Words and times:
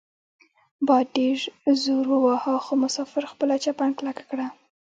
باد 0.87 1.05
ډیر 1.17 1.37
زور 1.83 2.05
وواهه 2.11 2.55
خو 2.65 2.73
مسافر 2.83 3.23
خپله 3.31 3.55
چپن 3.63 3.89
کلکه 3.99 4.23
کړه. 4.31 4.47